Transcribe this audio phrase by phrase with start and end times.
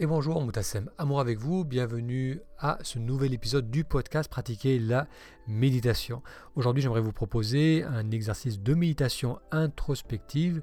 [0.00, 5.08] Et bonjour Moutassem, amour avec vous, bienvenue à ce nouvel épisode du podcast Pratiquer la
[5.48, 6.22] méditation.
[6.54, 10.62] Aujourd'hui j'aimerais vous proposer un exercice de méditation introspective.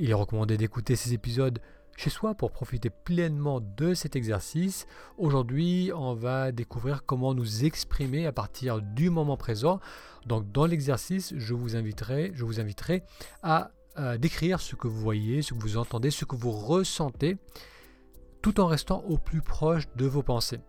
[0.00, 1.60] Il est recommandé d'écouter ces épisodes
[1.96, 4.88] chez soi pour profiter pleinement de cet exercice.
[5.16, 9.78] Aujourd'hui on va découvrir comment nous exprimer à partir du moment présent.
[10.26, 13.04] Donc dans l'exercice je vous inviterai, je vous inviterai
[13.44, 13.70] à
[14.18, 17.36] décrire ce que vous voyez, ce que vous entendez, ce que vous ressentez
[18.42, 20.60] tout en restant au plus proche de vos pensées.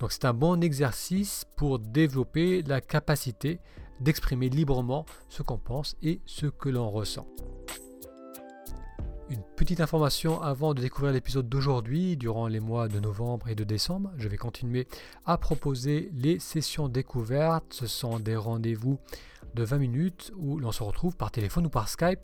[0.00, 3.60] Donc c'est un bon exercice pour développer la capacité
[4.00, 7.26] d'exprimer librement ce qu'on pense et ce que l'on ressent.
[9.30, 12.16] Une petite information avant de découvrir l'épisode d'aujourd'hui.
[12.16, 14.86] Durant les mois de novembre et de décembre, je vais continuer
[15.24, 17.64] à proposer les sessions découvertes.
[17.70, 18.98] Ce sont des rendez-vous
[19.54, 22.20] de 20 minutes où l'on se retrouve par téléphone ou par Skype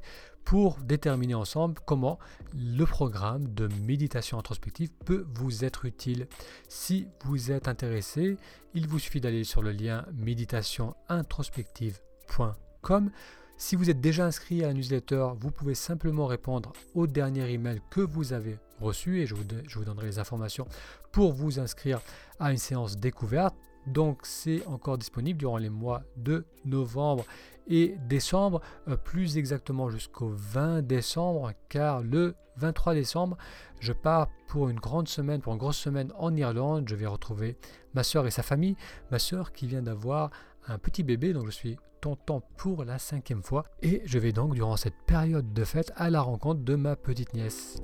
[0.49, 2.19] pour déterminer ensemble comment
[2.55, 6.27] le programme de méditation introspective peut vous être utile.
[6.71, 8.39] Si vous êtes intéressé,
[8.73, 13.11] il vous suffit d'aller sur le lien méditationintrospective.com.
[13.59, 17.83] Si vous êtes déjà inscrit à la newsletter, vous pouvez simplement répondre au dernier email
[17.91, 20.67] que vous avez reçu et je vous donnerai les informations
[21.13, 22.01] pour vous inscrire
[22.41, 23.55] à une séance découverte.
[23.87, 27.25] Donc c'est encore disponible durant les mois de novembre
[27.69, 33.37] et décembre, euh, plus exactement jusqu'au 20 décembre, car le 23 décembre,
[33.81, 36.89] je pars pour une grande semaine, pour une grosse semaine en Irlande.
[36.89, 37.57] Je vais retrouver
[37.95, 38.77] ma soeur et sa famille.
[39.11, 40.31] Ma soeur qui vient d'avoir
[40.67, 43.65] un petit bébé, donc je suis tonton pour la cinquième fois.
[43.83, 47.35] Et je vais donc, durant cette période de fête, à la rencontre de ma petite
[47.35, 47.77] nièce.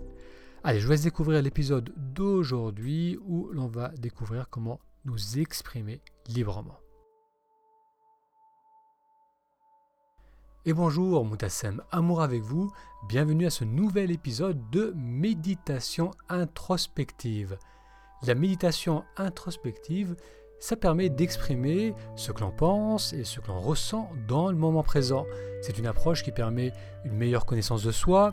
[0.62, 6.78] Allez, je vais découvrir l'épisode d'aujourd'hui où l'on va découvrir comment nous exprimer librement.
[10.66, 12.72] Et bonjour Moutassem, amour avec vous,
[13.06, 17.58] bienvenue à ce nouvel épisode de méditation introspective.
[18.26, 20.16] La méditation introspective,
[20.60, 24.82] ça permet d'exprimer ce que l'on pense et ce que l'on ressent dans le moment
[24.82, 25.26] présent.
[25.60, 26.72] C'est une approche qui permet
[27.04, 28.32] une meilleure connaissance de soi,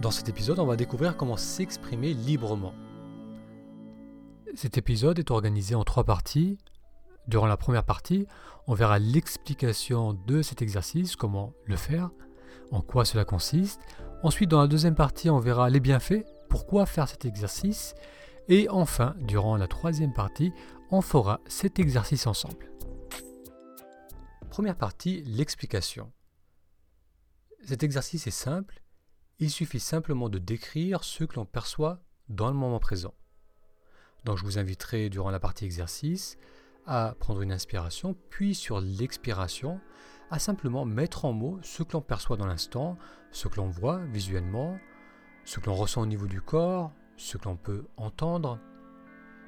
[0.00, 2.74] Dans cet épisode, on va découvrir comment s'exprimer librement.
[4.54, 6.58] Cet épisode est organisé en trois parties.
[7.26, 8.26] Durant la première partie,
[8.66, 12.10] on verra l'explication de cet exercice, comment le faire,
[12.70, 13.80] en quoi cela consiste.
[14.22, 17.94] Ensuite, dans la deuxième partie, on verra les bienfaits, pourquoi faire cet exercice.
[18.48, 20.52] Et enfin, durant la troisième partie,
[20.90, 22.70] on fera cet exercice ensemble.
[24.48, 26.12] Première partie, l'explication.
[27.64, 28.80] Cet exercice est simple,
[29.38, 33.12] il suffit simplement de décrire ce que l'on perçoit dans le moment présent.
[34.26, 36.36] Donc je vous inviterai durant la partie exercice
[36.84, 39.80] à prendre une inspiration, puis sur l'expiration,
[40.32, 42.98] à simplement mettre en mots ce que l'on perçoit dans l'instant,
[43.30, 44.78] ce que l'on voit visuellement,
[45.44, 48.58] ce que l'on ressent au niveau du corps, ce que l'on peut entendre.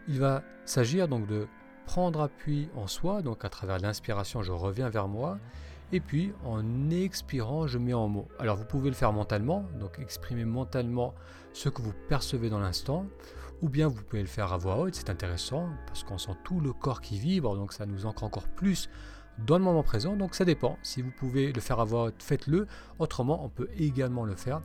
[0.06, 1.49] Il va s'agir donc de
[1.84, 5.38] prendre appui en soi, donc à travers l'inspiration je reviens vers moi,
[5.91, 8.28] et puis en expirant je mets en mots.
[8.38, 11.15] Alors vous pouvez le faire mentalement, donc exprimer mentalement
[11.53, 13.06] ce que vous percevez dans l'instant,
[13.63, 16.61] ou bien vous pouvez le faire à voix haute, c'est intéressant, parce qu'on sent tout
[16.61, 18.89] le corps qui vibre, donc ça nous ancre encore plus
[19.47, 20.17] dans le moment présent.
[20.17, 20.79] Donc ça dépend.
[20.83, 22.67] Si vous pouvez le faire à voix haute, faites-le.
[22.99, 24.63] Autrement, on peut également le faire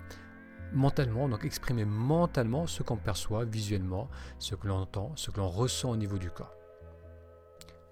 [0.73, 4.09] mentalement, donc exprimer mentalement ce qu'on perçoit visuellement,
[4.39, 6.55] ce que l'on entend, ce que l'on ressent au niveau du corps.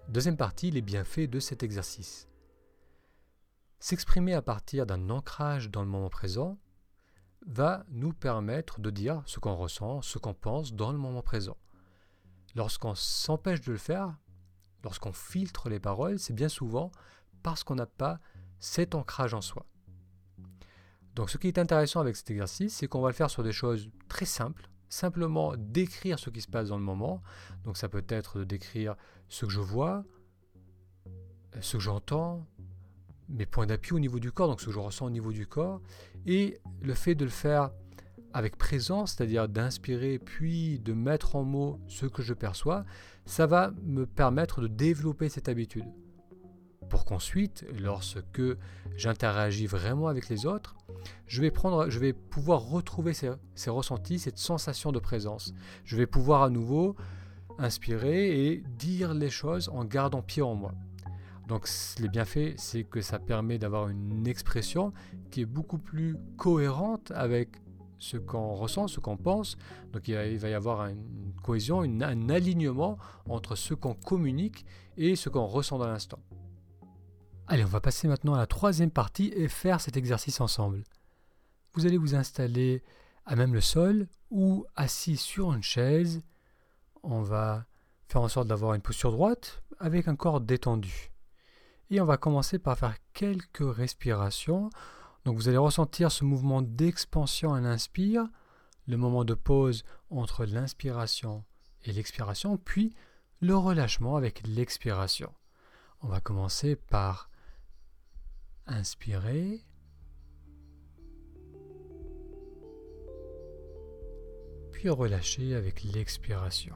[0.10, 2.28] Deuxième partie, les bienfaits de cet exercice.
[3.80, 6.58] S'exprimer à partir d'un ancrage dans le moment présent
[7.48, 11.58] va nous permettre de dire ce qu'on ressent, ce qu'on pense dans le moment présent.
[12.56, 14.18] Lorsqu'on s'empêche de le faire,
[14.84, 16.92] lorsqu'on filtre les paroles, c'est bien souvent
[17.44, 18.20] parce qu'on n'a pas
[18.60, 19.66] cet ancrage en soi.
[21.16, 23.52] Donc ce qui est intéressant avec cet exercice, c'est qu'on va le faire sur des
[23.52, 27.22] choses très simples, simplement décrire ce qui se passe dans le moment.
[27.64, 28.96] Donc ça peut être de décrire
[29.28, 30.06] ce que je vois,
[31.60, 32.46] ce que j'entends,
[33.30, 35.48] mes points d'appui au niveau du corps, donc ce que je ressens au niveau du
[35.48, 35.82] corps,
[36.26, 37.72] et le fait de le faire
[38.34, 42.86] avec présence, c'est-à-dire d'inspirer puis de mettre en mots ce que je perçois,
[43.26, 45.86] ça va me permettre de développer cette habitude.
[46.90, 48.42] Pour qu'ensuite, lorsque
[48.98, 50.76] j'interagis vraiment avec les autres,
[51.28, 55.54] je vais, pouvoir retrouver ces, ces ressentis, cette sensation de présence.
[55.86, 56.96] Je vais pouvoir à nouveau
[57.58, 60.74] inspirer et dire les choses en gardant pied en moi.
[61.52, 61.68] Donc
[62.00, 64.94] les bienfaits, c'est que ça permet d'avoir une expression
[65.32, 67.50] qui est beaucoup plus cohérente avec
[68.00, 69.58] ce qu'on ressent, ce qu'on pense.
[69.92, 74.66] Donc il va y avoir une cohésion, un alignement entre ce qu'on communique
[74.96, 76.20] et ce qu'on ressent dans l'instant.
[77.48, 80.86] Allez, on va passer maintenant à la troisième partie et faire cet exercice ensemble.
[81.74, 82.82] Vous allez vous installer
[83.26, 86.24] à même le sol ou assis sur une chaise.
[87.04, 87.66] On va
[88.08, 91.11] faire en sorte d'avoir une posture droite avec un corps détendu.
[91.92, 94.70] Et on va commencer par faire quelques respirations.
[95.26, 98.28] Donc vous allez ressentir ce mouvement d'expansion à l'inspire,
[98.88, 101.44] le moment de pause entre l'inspiration
[101.84, 102.96] et l'expiration, puis
[103.42, 105.34] le relâchement avec l'expiration.
[106.02, 107.30] On va commencer par
[108.68, 109.66] Inspirez.
[114.72, 116.76] Puis relâchez avec l'expiration.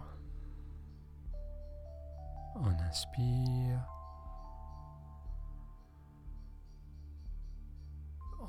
[2.56, 3.95] On inspire.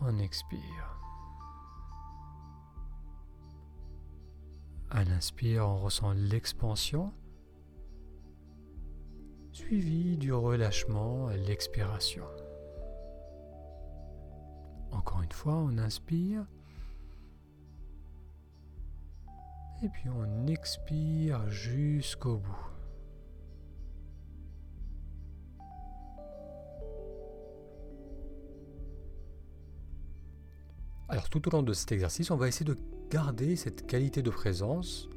[0.02, 1.00] On expire.
[4.90, 7.12] À l'inspire, on ressent l'expansion,
[9.52, 12.24] suivi du relâchement à l'expiration.
[14.92, 16.46] Encore une fois, on inspire.
[19.82, 22.75] Et puis on expire jusqu'au bout.
[31.16, 32.76] Alors tout au long de cet exercice, on va essayer de
[33.08, 35.08] garder cette qualité de présence.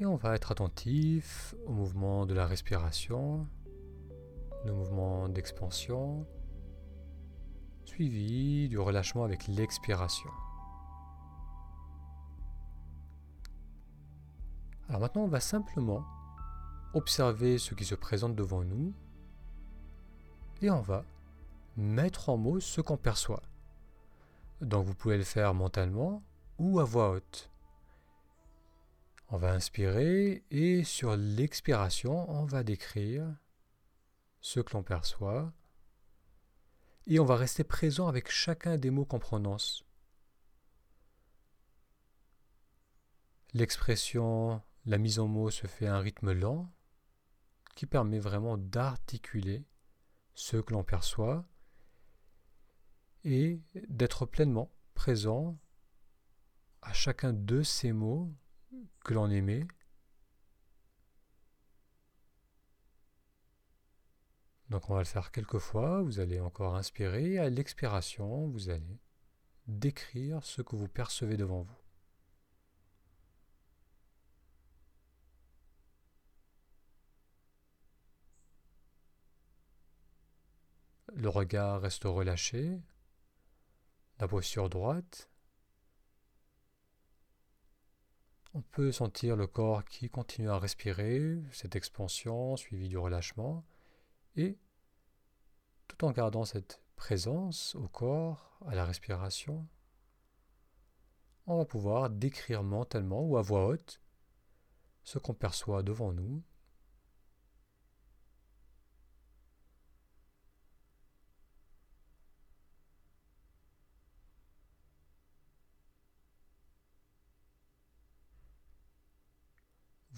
[0.00, 3.46] Et on va être attentif au mouvement de la respiration,
[4.64, 6.26] le mouvement d'expansion,
[7.84, 10.30] suivi du relâchement avec l'expiration.
[14.88, 16.06] Alors maintenant, on va simplement
[16.94, 18.94] observer ce qui se présente devant nous
[20.62, 21.04] et on va
[21.76, 23.42] mettre en mots ce qu'on perçoit.
[24.60, 26.22] Donc vous pouvez le faire mentalement
[26.58, 27.50] ou à voix haute.
[29.28, 33.26] On va inspirer et sur l'expiration, on va décrire
[34.40, 35.52] ce que l'on perçoit
[37.06, 39.84] et on va rester présent avec chacun des mots qu'on prononce.
[43.54, 46.70] L'expression, la mise en mots se fait à un rythme lent
[47.74, 49.64] qui permet vraiment d'articuler
[50.34, 51.44] ce que l'on perçoit
[53.24, 55.58] et d'être pleinement présent
[56.82, 58.32] à chacun de ces mots
[59.04, 59.66] que l'on émet.
[64.70, 68.98] Donc on va le faire quelques fois, vous allez encore inspirer, à l'expiration, vous allez
[69.66, 71.76] décrire ce que vous percevez devant vous.
[81.14, 82.80] Le regard reste relâché,
[84.22, 85.28] la posture droite.
[88.54, 93.64] On peut sentir le corps qui continue à respirer, cette expansion suivie du relâchement.
[94.36, 94.56] Et
[95.88, 99.66] tout en gardant cette présence au corps, à la respiration,
[101.48, 104.00] on va pouvoir décrire mentalement ou à voix haute
[105.02, 106.44] ce qu'on perçoit devant nous.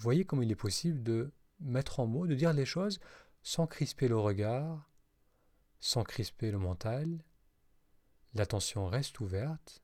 [0.05, 2.99] Voyez comme il est possible de mettre en mots, de dire les choses
[3.41, 4.87] sans crisper le regard,
[5.79, 7.23] sans crisper le mental.
[8.35, 9.81] L'attention reste ouverte.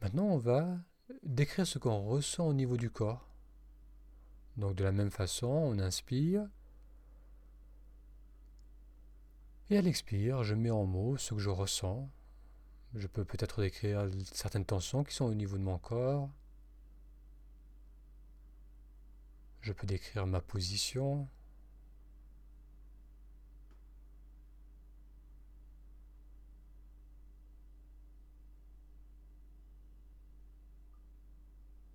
[0.00, 0.78] Maintenant, on va
[1.22, 3.28] décrire ce qu'on ressent au niveau du corps.
[4.56, 6.48] Donc de la même façon, on inspire.
[9.72, 12.06] Et à l'expire, je mets en mots ce que je ressens,
[12.94, 16.28] je peux peut-être décrire certaines tensions qui sont au niveau de mon corps.
[19.62, 21.26] Je peux décrire ma position.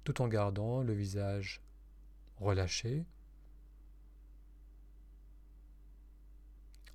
[0.03, 1.61] tout en gardant le visage
[2.39, 3.05] relâché.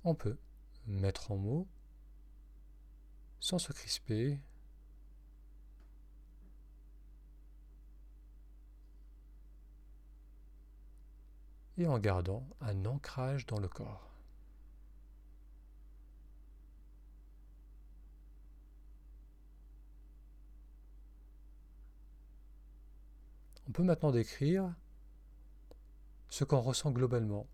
[0.03, 0.35] On peut
[0.87, 1.67] mettre en mots
[3.39, 4.39] sans se crisper.
[11.77, 14.09] et en gardant un ancrage dans le corps.
[23.67, 24.71] On peut maintenant décrire
[26.29, 27.47] ce qu'on ressent globalement,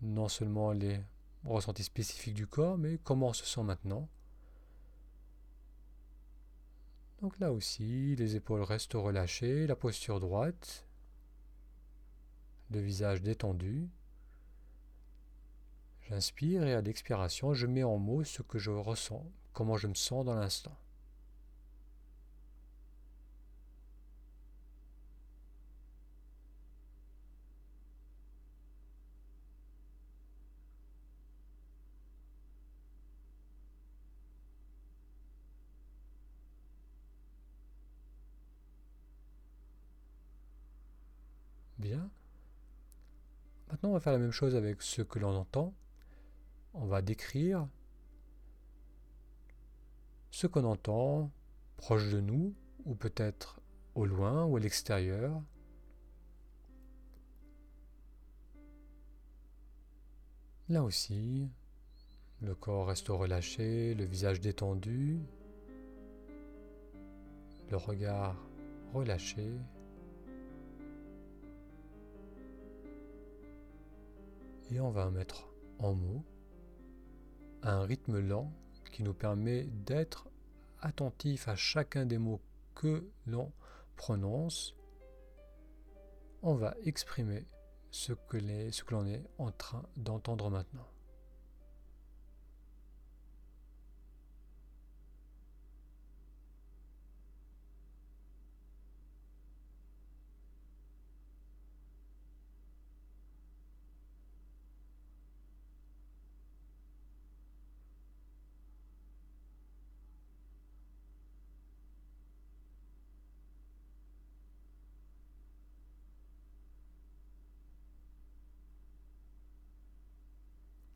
[0.00, 1.02] non seulement les
[1.44, 4.08] ressentis spécifiques du corps, mais comment on se sent maintenant?
[7.20, 10.86] Donc là aussi, les épaules restent relâchées, la posture droite,
[12.70, 13.88] le visage détendu.
[16.02, 19.24] J'inspire et à l'expiration, je mets en mots ce que je ressens,
[19.54, 20.76] comment je me sens dans l'instant.
[41.78, 42.10] Bien.
[43.86, 45.74] On va faire la même chose avec ce que l'on entend.
[46.72, 47.68] On va décrire
[50.30, 51.30] ce qu'on entend
[51.76, 52.54] proche de nous,
[52.86, 53.60] ou peut-être
[53.94, 55.42] au loin ou à l'extérieur.
[60.70, 61.50] Là aussi,
[62.40, 65.20] le corps reste relâché, le visage détendu,
[67.70, 68.34] le regard
[68.94, 69.52] relâché.
[74.70, 76.24] Et on va mettre en mots
[77.62, 78.52] un rythme lent
[78.92, 80.28] qui nous permet d'être
[80.80, 82.40] attentif à chacun des mots
[82.74, 83.52] que l'on
[83.96, 84.74] prononce.
[86.42, 87.46] On va exprimer
[87.90, 88.36] ce que
[88.90, 90.86] l'on est en train d'entendre maintenant.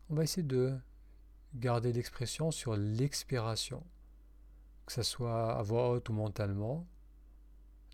[0.09, 0.75] On va essayer de
[1.55, 3.83] garder l'expression sur l'expiration,
[4.85, 6.87] que ce soit à voix haute ou mentalement.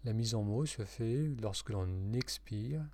[0.05, 2.86] La mise en mots se fait lorsque l'on expire.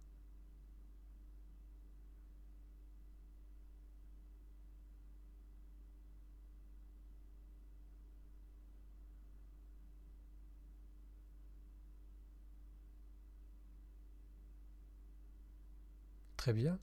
[16.37, 16.79] Très bien.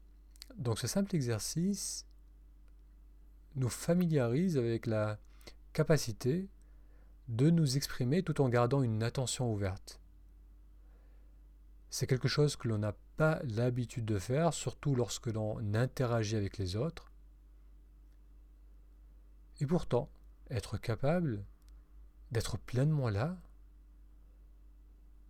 [0.57, 2.08] Donc ce simple exercice
[3.59, 5.19] nous familiarise avec la
[5.73, 6.49] capacité
[7.29, 10.01] de nous exprimer tout en gardant une attention ouverte.
[11.91, 16.59] C'est quelque chose que l'on n'a pas l'habitude de faire, surtout lorsque l'on interagit avec
[16.59, 17.11] les autres.
[19.61, 20.09] Et pourtant,
[20.51, 21.45] être capable
[22.31, 23.37] d'être pleinement là,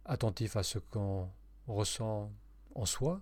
[0.04, 1.30] attentif à ce qu'on
[1.66, 2.32] ressent
[2.74, 3.20] en soi,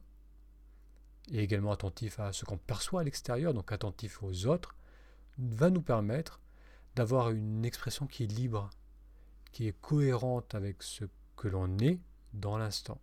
[1.30, 4.75] et également attentif à ce qu'on perçoit à l'extérieur, donc attentif aux autres,
[5.38, 6.40] va nous permettre
[6.94, 8.70] d'avoir une expression qui est libre,
[9.52, 11.04] qui est cohérente avec ce
[11.36, 12.00] que l'on est
[12.32, 13.00] dans l'instant.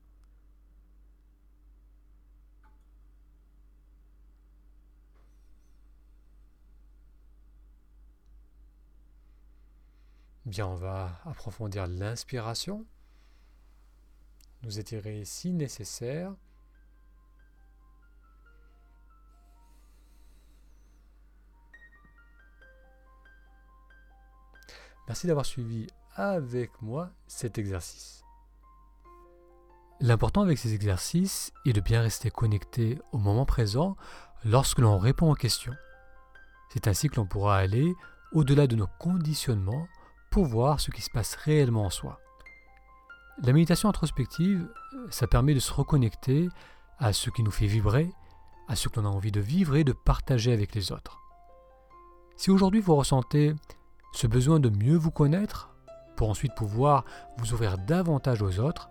[10.45, 12.85] Bien, on va approfondir l'inspiration,
[14.63, 16.35] nous étirer si nécessaire.
[25.07, 28.23] Merci d'avoir suivi avec moi cet exercice.
[29.99, 33.95] L'important avec ces exercices est de bien rester connecté au moment présent
[34.45, 35.75] lorsque l'on répond aux questions.
[36.69, 37.93] C'est ainsi que l'on pourra aller
[38.31, 39.87] au-delà de nos conditionnements
[40.31, 42.19] pour voir ce qui se passe réellement en soi.
[43.43, 44.67] La méditation introspective,
[45.09, 46.49] ça permet de se reconnecter
[46.97, 48.11] à ce qui nous fait vibrer,
[48.67, 51.19] à ce que l'on a envie de vivre et de partager avec les autres.
[52.35, 53.53] Si aujourd'hui vous ressentez
[54.13, 55.69] ce besoin de mieux vous connaître,
[56.15, 57.03] pour ensuite pouvoir
[57.37, 58.89] vous ouvrir davantage aux autres,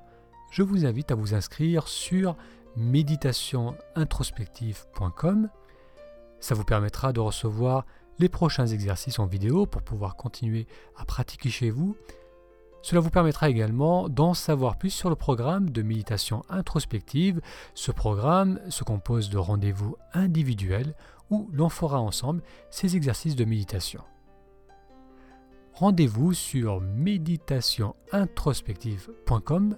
[0.51, 2.37] je vous invite à vous inscrire sur
[2.77, 5.49] méditationintrospective.com.
[6.41, 7.87] Ça vous permettra de recevoir
[8.19, 11.97] les prochains exercices en vidéo pour pouvoir continuer à pratiquer chez vous.
[12.83, 17.41] Cela vous permettra également d'en savoir plus sur le programme de méditation introspective.
[17.75, 20.97] Ce programme se compose de rendez-vous individuels
[21.31, 24.03] où l'on fera ensemble ces exercices de méditation
[25.73, 29.77] rendez-vous sur méditationintrospective.com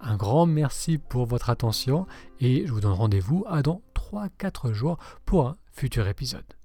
[0.00, 2.06] Un grand merci pour votre attention
[2.40, 6.59] et je vous donne rendez-vous à dans 3-4 jours pour un futur épisode.